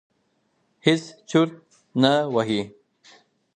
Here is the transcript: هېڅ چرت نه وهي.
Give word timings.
هېڅ 0.85 1.03
چرت 1.29 1.53
نه 2.01 2.13
وهي. 2.33 2.61